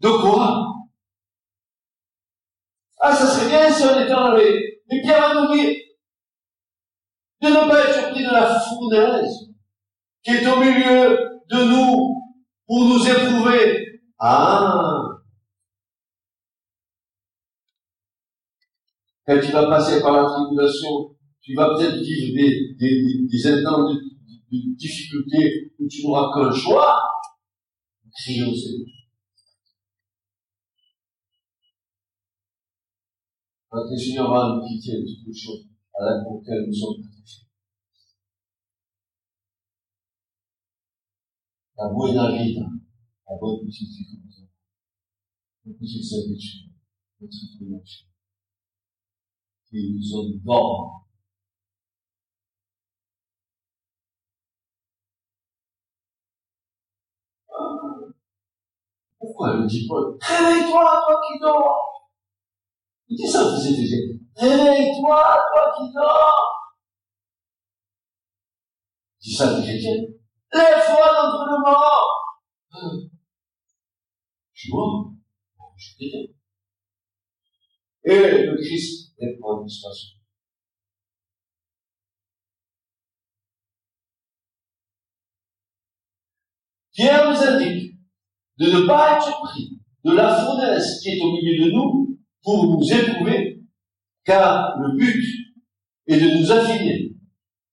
[0.00, 0.73] De quoi?
[3.06, 4.80] Ah, ça serait bien si on était enlevé.
[4.90, 5.76] Mais Pierre va nous dire
[7.42, 9.50] de ne pas être surpris de la fournaise
[10.22, 11.18] qui est au milieu
[11.50, 12.14] de nous
[12.66, 14.00] pour nous éprouver.
[14.18, 15.02] Ah
[19.26, 25.74] Quand tu vas passer par la tribulation, tu vas peut-être vivre des, des, des difficultés
[25.78, 27.02] où tu n'auras qu'un choix.
[28.14, 29.03] Crions au Seigneur.
[33.76, 37.02] Le Seigneur nous quitter toutes les choses à la pour nous sommes
[41.76, 42.66] la buena vida,
[43.28, 44.46] la bonne petite vie,
[45.64, 46.70] la petite servitude,
[47.20, 48.06] la tribulation,
[49.68, 51.08] qui nous ont d'or.
[59.18, 61.93] Pourquoi le dit Paul Réveille-toi, toi qui dors
[63.16, 63.74] Dit ça, vous êtes
[64.36, 66.74] Réveille-toi, toi qui dors
[69.20, 70.02] Il dit ça, les chrétiens
[70.52, 72.40] Lève-toi d'entre le mort.
[74.52, 75.12] Tu vois?
[75.76, 76.34] Je dis.
[78.04, 80.18] Et le Christ est pour une situation.
[86.92, 87.98] Pierre nous indique
[88.58, 92.66] de ne pas être surpris de la fournaise qui est au milieu de nous pour
[92.66, 93.60] nous éprouver,
[94.24, 95.24] car le but
[96.06, 97.12] est de nous affiner,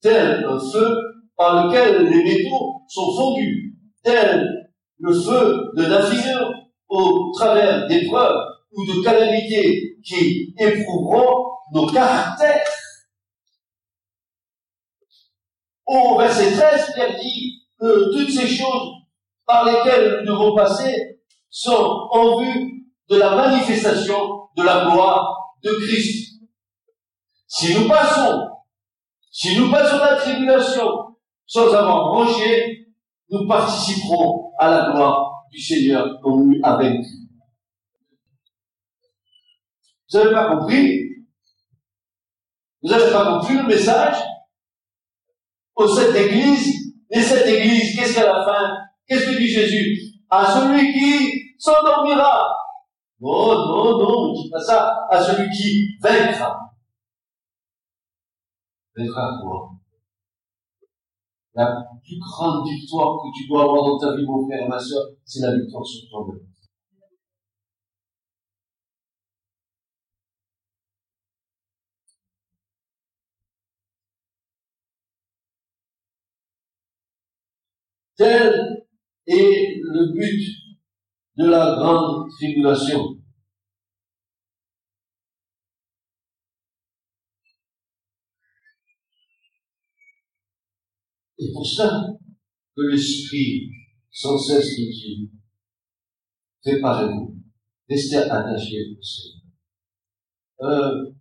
[0.02, 0.98] tel un feu
[1.36, 6.52] par lequel les métaux sont fondus, tel le feu de l'affineur
[6.88, 12.66] au travers d'épreuves ou de calamités qui éprouveront nos caractères.
[15.86, 18.92] Au verset 13, Pierre dit que toutes ces choses
[19.46, 21.20] par lesquelles nous devons passer
[21.50, 26.42] sont en vue de la manifestation de la gloire de Christ.
[27.48, 28.48] Si nous passons,
[29.32, 30.88] si nous passons la tribulation
[31.46, 32.88] sans avoir rangé,
[33.30, 37.08] nous participerons à la gloire du Seigneur comme nous a vaincu.
[40.12, 41.00] Vous n'avez pas compris?
[42.82, 44.18] Vous n'avez pas compris le message?
[45.76, 46.82] Au cette église,
[47.12, 48.78] et cette église, qu'est-ce qu'à la fin
[49.08, 49.98] Qu'est-ce que dit Jésus?
[50.30, 52.48] À celui qui s'endormira.
[53.22, 55.08] Non, non, non, ne dis pas ça.
[55.10, 56.60] À celui qui vaincra.
[58.96, 59.72] Vaincra quoi?
[61.54, 64.80] La plus grande victoire que tu dois avoir dans ta vie, mon frère et ma
[64.80, 66.40] soeur, c'est la victoire sur toi-même.
[78.16, 78.86] Tel
[79.28, 80.61] est le but
[81.38, 83.18] de la grande tribulation.
[91.40, 92.08] Et pour ça
[92.76, 93.72] que l'Esprit,
[94.12, 95.32] sans cesse, nous dit,
[96.62, 97.36] préparez-vous,
[97.90, 99.42] restez attachés au Seigneur.
[100.62, 101.12] Euh,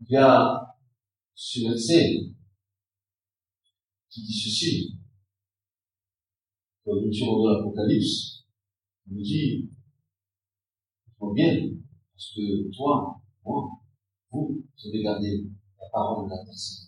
[0.00, 0.74] il y a
[1.34, 2.32] ce verset
[4.08, 4.99] qui dit ceci,
[6.94, 8.44] nous tirons de l'Apocalypse,
[9.06, 9.68] il nous dit,
[11.34, 11.70] bien,
[12.12, 13.68] parce que toi, moi,
[14.30, 15.44] vous, vous avez gardé
[15.78, 16.86] la parole de la personne.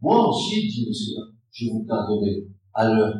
[0.00, 3.14] Moi aussi, dit le Seigneur, je vous garderai à l'heure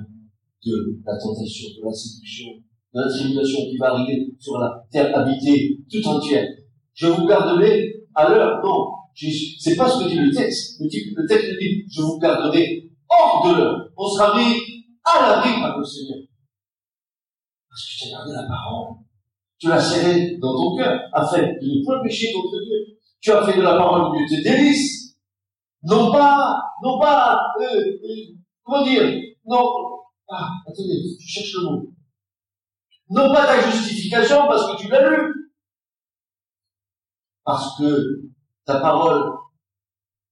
[0.64, 2.46] de la tentation, de la séduction,
[2.92, 6.48] de la tribulation qui va arriver sur la terre habitée tout entière.
[6.94, 10.80] Je vous garderai à l'heure, non, c'est pas ce que dit le texte.
[10.80, 13.88] Le, texte dit, je vous garderai hors de l'heure.
[13.96, 14.71] On sera mis
[15.04, 16.18] à l'abri par le Seigneur.
[17.68, 18.96] Parce que tu as gardé la parole.
[19.58, 22.98] Tu l'as serré dans ton cœur, afin de ne point pécher contre Dieu.
[23.20, 25.02] Tu as fait de la parole de Dieu tes délices
[25.84, 29.02] non pas, non pas, euh, euh, comment dire,
[29.44, 29.64] non,
[30.28, 31.86] ah, attendez, je cherche le mot.
[33.10, 35.52] Non pas ta justification parce que tu l'as lu.
[37.44, 38.22] Parce que
[38.64, 39.32] ta parole,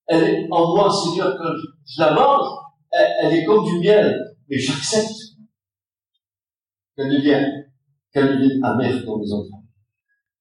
[0.07, 1.53] elle est en moi, Seigneur, quand
[1.85, 2.47] je la mange,
[2.93, 5.39] elle, est comme du miel, et j'accepte
[6.97, 7.73] qu'elle devienne,
[8.13, 9.65] qu'elle devienne amère dans mes enfants.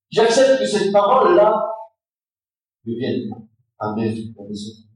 [0.10, 1.64] J'accepte que cette parole-là
[2.84, 3.30] devienne
[3.78, 4.90] amère dans mes enfants.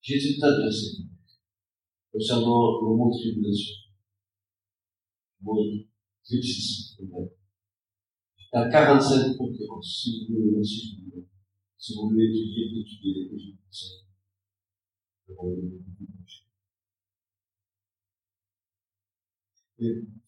[0.00, 1.02] J'ai tout de versets
[2.10, 3.74] concernant le mot tribulation.
[8.52, 13.96] A 45 conférences, si vous voulez, si vous voulez, vous étudier, étudier les Égyptiens.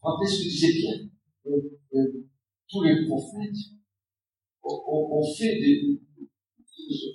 [0.03, 1.01] Rappelez ce que disait Pierre.
[1.47, 2.27] Euh, euh,
[2.69, 3.57] tous les prophètes
[4.63, 5.61] ont, fait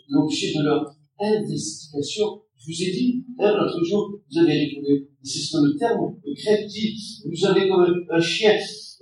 [0.10, 5.58] l'objet de leur investigation je vous ai dit, l'autre jour, vous avez répondu, c'est ce
[5.58, 6.96] que le terme grec dit,
[7.26, 8.58] vous avez comme un chien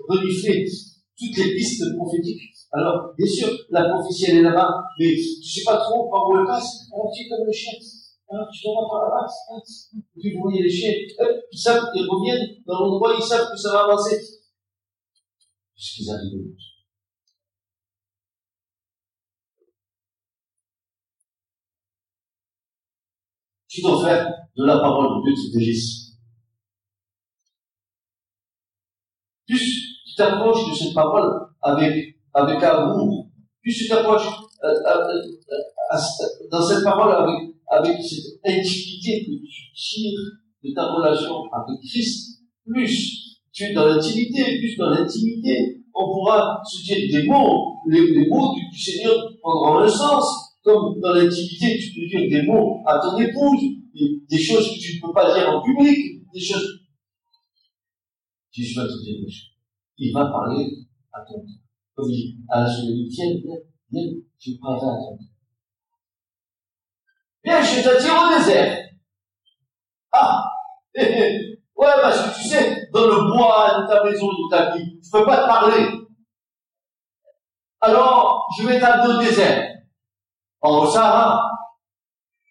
[0.08, 0.66] reniflé
[1.18, 2.42] toutes les pistes prophétiques.
[2.72, 4.70] Alors, bien sûr, la prophétie, elle est là-bas,
[5.00, 7.74] mais je sais pas trop par où elle passe, tu es comme le chien.
[8.30, 9.28] Alors, tu vas par là-bas,
[10.18, 10.92] puis vous voyez les chiens,
[11.52, 14.18] ils savent, ils reviennent dans l'endroit, ils savent que ça va avancer.
[15.76, 16.56] Puisqu'ils arrivent
[23.68, 26.13] Tu dois faire de la parole de Dieu tes délices.
[29.54, 31.30] Plus tu t'approches de cette parole
[31.62, 33.28] avec, avec amour,
[33.62, 34.28] plus tu t'approches
[34.64, 35.14] euh, euh,
[35.52, 35.98] euh,
[36.52, 40.20] dans cette parole avec, avec cette intimité que tu tires
[40.64, 46.60] de ta relation avec Christ, plus tu es dans l'intimité, plus dans l'intimité, on pourra
[46.66, 51.78] se dire des mots, les, mots du, du Seigneur prendront un sens, comme dans l'intimité,
[51.78, 53.62] tu peux dire des mots à ton épouse,
[54.28, 56.83] des, choses que tu ne peux pas dire en public, des choses.
[58.54, 59.16] Jésus va te dire
[59.98, 60.68] Il va parler
[61.12, 61.58] à ton cœur.
[61.96, 63.58] Comme il dit à la soeur, viens,
[63.92, 65.28] viens, je parlerai à ton cœur.
[67.44, 68.90] Viens, je t'attire au désert.
[70.12, 70.44] Ah!
[70.96, 75.10] ouais, parce que tu sais, dans le bois de ta maison, de ta vie, je
[75.12, 75.90] peux pas te parler.
[77.82, 79.74] Alors, je vais t'amener au désert
[80.64, 81.52] en Sahara,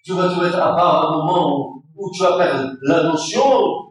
[0.04, 3.81] tu vas te mettre à part un moment où tu vas perdre la notion,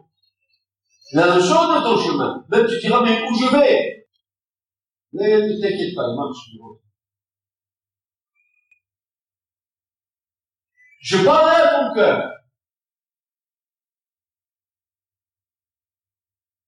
[1.12, 2.44] la notion de ton chemin.
[2.48, 4.06] Même tu diras, mais où je vais?
[5.12, 6.50] Mais ne t'inquiète pas, il marche.
[11.00, 12.32] Je parlerai à ton cœur.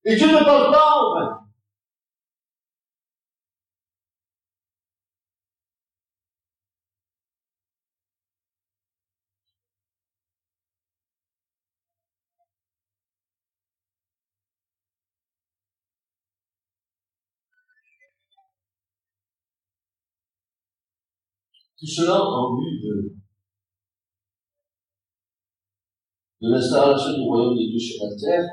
[0.04, 1.43] Et tu ne parles pas en vain.
[21.78, 23.16] Tout cela en vue de,
[26.40, 28.48] l'installation du royaume de Dieu sur la terre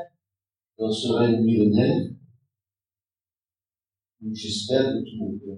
[0.77, 2.09] dans ce règne millénaire,
[4.21, 5.57] où j'espère de tout mon cœur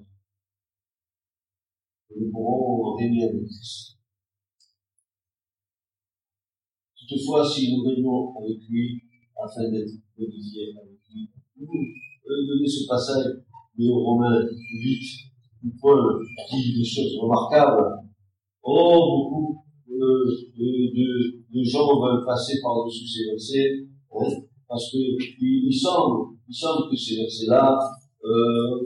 [2.10, 3.98] que nous pourrons régner avec Christ.
[6.98, 9.04] Toutefois, si nous régnons avec lui,
[9.42, 13.26] afin d'être modifiés avec lui, nous donner ce passage
[13.78, 15.33] de Romains 8, où
[15.82, 18.00] Paul dit des choses remarquables.
[18.64, 26.90] Oh, beaucoup de, gens veulent passer par-dessus ces versets, hein, parce que il, il semble
[26.90, 27.80] que ces versets-là
[28.24, 28.82] euh,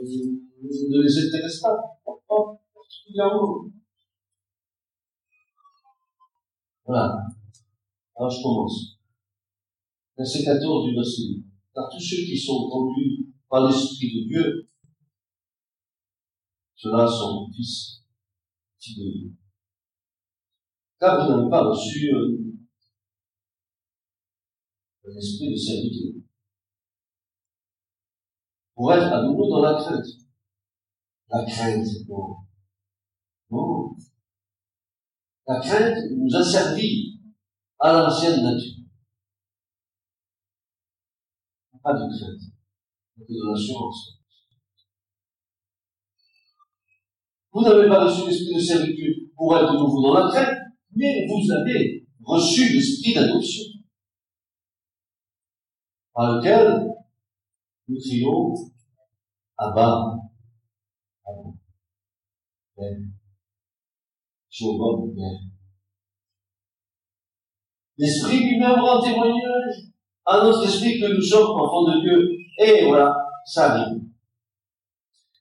[0.62, 3.66] ne les intéressent pas, pas particulièrement.
[6.84, 7.18] Voilà.
[8.16, 8.98] Alors je commence.
[10.16, 11.44] Verset 14 du verset 8.
[11.74, 14.68] Car tous ceux qui sont conduits par l'Esprit de Dieu,
[16.78, 18.04] ceux-là sont fils,
[18.80, 19.32] Dieu.
[21.00, 22.38] Car vous n'avez pas reçu euh,
[25.04, 26.24] un esprit de servitude
[28.74, 30.06] pour être à nouveau dans la crainte.
[31.30, 32.36] La crainte, non.
[33.50, 33.96] Non.
[35.48, 37.20] La crainte nous a servi
[37.80, 38.84] à l'ancienne nature.
[41.82, 42.52] Pas de crainte,
[43.16, 44.17] mais de l'assurance.
[47.58, 50.58] Vous n'avez pas reçu l'esprit de servitude pour être de nouveau dans la crainte,
[50.94, 53.64] mais vous avez reçu l'esprit d'adoption,
[56.14, 56.86] par lequel
[57.88, 58.54] nous crions
[59.56, 60.18] Abba,
[61.26, 61.50] Abba,
[62.76, 62.96] Père,
[65.16, 65.40] Père.
[67.96, 69.74] L'esprit lui-même rend témoignage
[70.26, 72.38] à notre esprit que nous sommes enfants de Dieu.
[72.60, 74.00] Et voilà, ça arrive.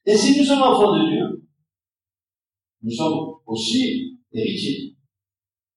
[0.07, 1.26] Et si nous sommes enfants de Dieu,
[2.81, 4.95] nous sommes aussi héritiers.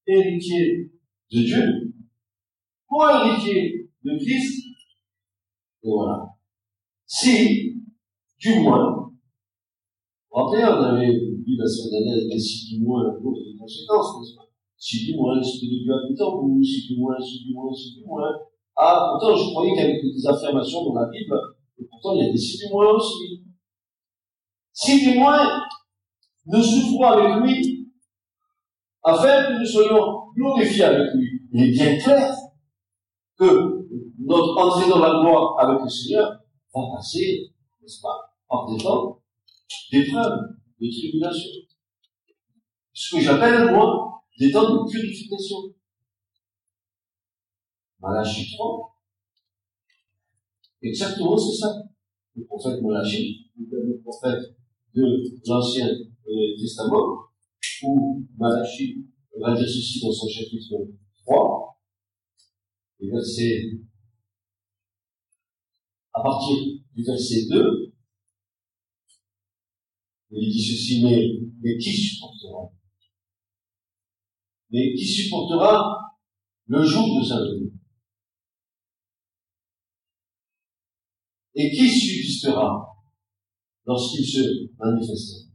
[0.07, 0.91] Héritiers
[1.33, 1.95] de Dieu.
[2.89, 4.67] Pour héritiers de Christ.
[5.83, 6.27] Et voilà.
[7.07, 7.83] Si,
[8.39, 9.13] du moins,
[10.31, 14.37] rappelez, on avait vu la semaine dernière les si du moins pour les conséquences, n'est-ce
[14.37, 14.49] pas?
[14.77, 17.73] Si du moins l'Esprit de Dieu habite en vous, si du moins, si du moins,
[17.75, 18.31] si du moins.
[18.77, 21.37] Ah, pourtant, je croyais qu'il y avait des affirmations dans la Bible,
[21.79, 23.45] et pourtant, il y a des si du moins aussi.
[24.73, 25.67] Si du moins,
[26.53, 27.89] nous souffrons avec lui,
[29.03, 31.43] afin que nous soyons glorifiés avec lui.
[31.53, 32.35] Il est bien clair
[33.39, 33.89] que
[34.19, 36.41] notre entrée dans la gloire avec le Seigneur
[36.75, 39.21] va passer, n'est-ce pas, par des temps
[39.91, 40.39] d'épreuves,
[40.81, 41.51] de tribulation.
[42.93, 45.57] Ce que j'appelle, moi, des temps de purification.
[48.01, 48.97] Malachie 3.
[50.83, 51.83] Exactement, c'est ça.
[52.35, 54.57] Le prophète Malachie, le prophète
[54.95, 55.05] de
[55.47, 55.89] l'Ancien
[56.31, 57.29] euh, Testament,
[57.83, 59.07] où Malachie
[59.39, 60.77] va dire ceci dans son chapitre
[61.27, 61.83] 3,
[63.01, 63.71] et verset,
[66.13, 66.57] à partir
[66.95, 67.93] du verset 2,
[70.33, 71.27] il dit ceci, mais,
[71.61, 72.71] mais qui supportera?
[74.71, 75.99] Mais qui supportera
[76.67, 77.73] le jour de sa venue?
[81.57, 82.95] Et qui subsistera
[83.85, 85.50] lorsqu'il se manifestera?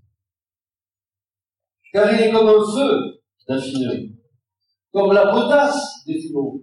[1.95, 4.13] Car il est comme un feu d'affinerie,
[4.91, 6.61] comme la potasse des foulons.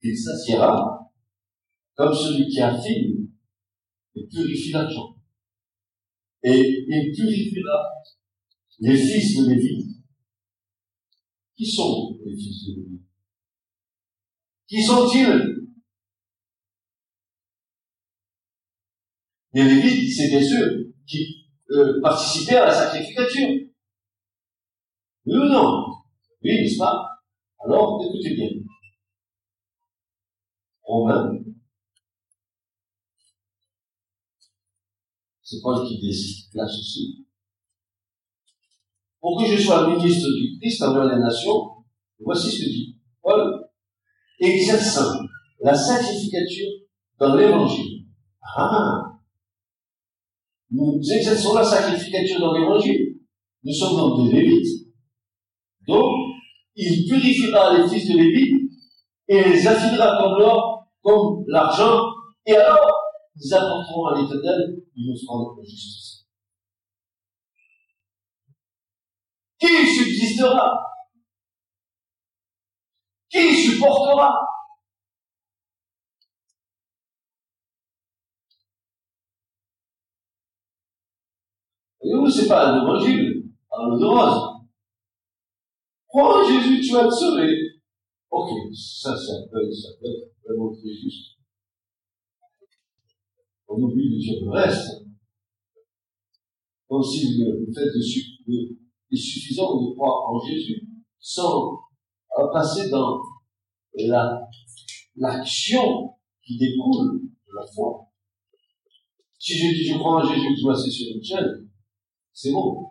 [0.00, 1.10] Il s'assiera
[1.96, 3.32] comme celui qui affine
[4.14, 5.16] et purifie l'argent.
[6.44, 7.84] Et il purifiera
[8.78, 9.96] les fils de Lévi.
[11.56, 13.00] Qui sont les fils de Lévi?
[14.68, 15.66] Qui sont-ils?
[19.54, 23.67] Les Lévites, c'est bien ceux qui euh, participaient à la sacrificature.
[25.28, 25.92] Ou non
[26.42, 27.06] Oui, n'est-ce pas
[27.62, 28.48] Alors, écoutez bien?
[30.82, 31.38] Romain,
[35.42, 37.26] c'est Paul qui décide là ceci.
[39.20, 41.84] Pour que je sois ministre du Christ envers les nations,
[42.20, 43.68] voici ce que dit Paul,
[44.40, 45.20] exerçant
[45.60, 46.70] la sacrificature
[47.18, 48.06] dans l'évangile.
[48.56, 49.18] Ah!
[50.70, 53.20] Nous exerçons la sacrificature dans l'évangile.
[53.62, 54.87] Nous sommes dans des Lévites.
[55.88, 56.36] Donc,
[56.76, 58.68] il purifiera les fils de Lévi
[59.26, 62.12] et les affinera comme l'or, comme l'argent,
[62.46, 62.92] et alors,
[63.36, 66.26] ils apporteront à l'éternel une offrande de justice.
[69.58, 70.78] Qui subsistera?
[73.30, 74.34] Qui supportera?
[82.02, 84.57] Et vous, c'est pas un évangile, un de rose.
[86.12, 87.54] Oh Jésus, tu vas te sauver.
[88.30, 91.38] Ok, ça, ça peut, ça peut être vraiment très juste.
[93.68, 95.04] on oublie de dire le reste.
[96.88, 98.78] Aussi, le, fait de,
[99.12, 100.88] est suffisant de croire en Jésus
[101.18, 101.78] sans
[102.52, 103.20] passer dans
[103.94, 104.48] la,
[105.16, 108.06] l'action qui découle de la foi.
[109.38, 111.70] Si je dis je crois en Jésus, je m'assieds sur une chaîne,
[112.32, 112.90] c'est bon.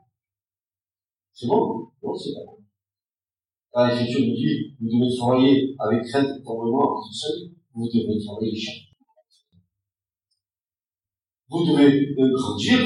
[1.33, 1.91] C'est bon?
[2.03, 2.56] Non, c'est bon.
[3.71, 8.23] Quand l'Écriture nous dit, vous devez travailler avec crainte et tremblement, tout seul, vous devez
[8.25, 8.87] travailler chaque
[11.49, 12.79] Vous devez euh, grandir.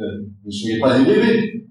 [0.00, 1.66] Euh, ne soyez pas des bébés.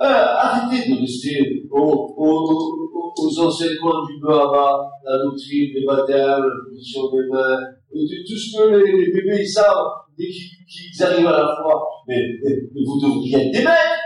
[0.00, 6.68] Euh, arrêtez de rester aux, aux, aux enseignements du Bahama, la doctrine des baptêmes, la
[6.68, 7.58] position des mains,
[7.90, 11.88] tout ce que les, les bébés ils savent dès qu'ils arrivent à la foi.
[12.08, 12.20] Mais,
[12.74, 14.01] vous devriez être des mecs.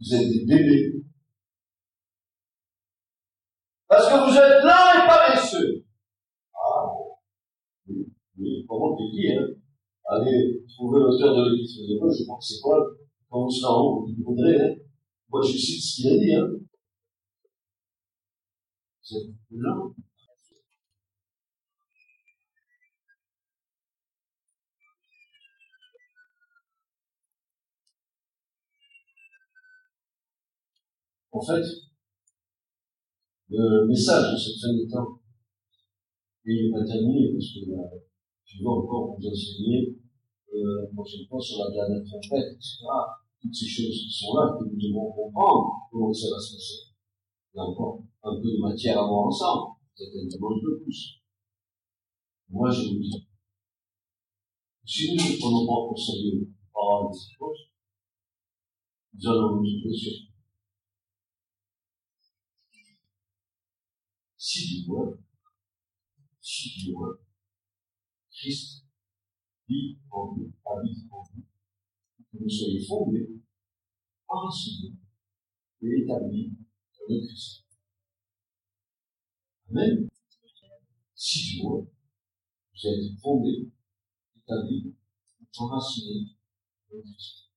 [0.00, 1.04] Vous êtes des bébés.
[3.86, 5.84] Parce que vous êtes là et paresseux.
[6.54, 6.86] Ah,
[7.86, 8.06] oui,
[8.38, 9.46] oui, comment te dit, hein?
[10.06, 12.98] Allez trouver l'auteur de l'Église de je crois que c'est Paul,
[13.28, 14.74] quand vous serez en haut, vous voudrez, hein?
[15.28, 16.48] Moi, je cite ce qu'il a dit, hein?
[19.02, 19.16] C'est
[19.50, 19.76] là.
[31.32, 31.62] En fait,
[33.50, 35.20] le message de cette fin des temps,
[36.46, 37.98] et il pas terminé, parce que euh,
[38.44, 39.96] je vais encore vous enseigner
[40.52, 42.86] euh, la prochaine fois sur la dernière trompette, etc.
[43.40, 46.90] Toutes ces choses qui sont là, que nous devons comprendre comment ça va se passer.
[47.54, 51.20] Il y a encore un peu de matière à voir ensemble, peut-être un peu plus.
[52.48, 53.26] Moi, je vous dis,
[54.84, 57.70] si nous ne prenons pas au sérieux les paroles de ces choses,
[59.14, 60.29] nous allons nous trouver sur
[64.50, 65.16] si moins,
[66.40, 66.92] si
[68.32, 68.84] Christ
[69.68, 71.42] vit en vous, habite en vous,
[72.32, 73.28] que vous soyez fondés,
[74.26, 74.96] enracinés
[75.82, 77.64] et établis dans le Christ.
[79.68, 80.08] Amen.
[81.14, 83.70] Si du moins, vous êtes fondés,
[84.36, 84.96] établis,
[85.58, 86.34] enracinés
[86.90, 87.50] dans le Christ.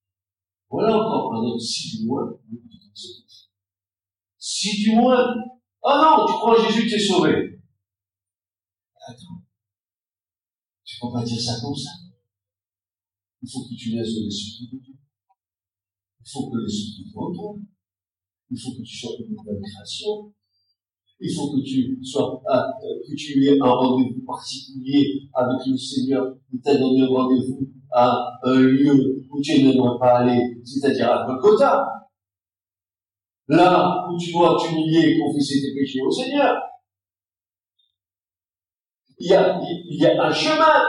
[0.69, 2.39] Voilà encore un autre si du moins,
[4.37, 5.33] si du moins,
[5.85, 7.59] Oh non, tu crois Jésus, tu es sauvé.
[9.05, 9.43] Attends.
[10.85, 11.91] Tu peux pas dire ça comme ça.
[13.41, 14.93] Il faut que tu laisses l'esprit de Dieu.
[16.21, 17.55] Il faut que l'esprit te toi.
[18.49, 20.33] Il faut que tu sois une nouvelle création.
[21.19, 25.77] Il faut que tu sois, ah, euh, que tu aies un rendez-vous particulier avec le
[25.77, 26.37] Seigneur.
[26.53, 31.25] Il t'a donné un rendez-vous à un lieu où tu n'aimerais pas aller, c'est-à-dire à
[31.25, 32.02] Golgotha.
[33.47, 36.61] Là où tu dois t'humilier et confesser tes péchés au Seigneur.
[39.19, 40.81] Il y a, il y a un chemin.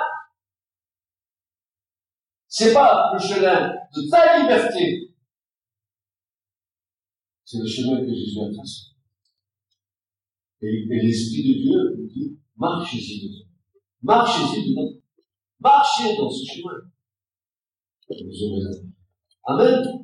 [2.46, 5.10] C'est pas le chemin de ta liberté.
[7.44, 8.94] C'est le chemin que Jésus a tracé.
[10.62, 13.48] Et, l'Esprit de Dieu nous dit, marchez-y dedans.
[14.02, 15.00] Marchez-y dedans.
[15.60, 16.90] Marchez dans ce chemin.
[19.46, 20.03] Amen